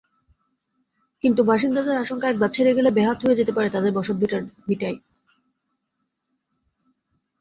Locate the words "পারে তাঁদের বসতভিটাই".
3.55-4.45